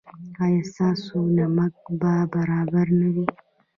ایا 0.43 0.61
ستاسو 0.71 1.17
نمک 1.37 1.73
به 1.99 2.11
برابر 2.33 2.87
نه 2.99 3.07
وي؟ 3.13 3.25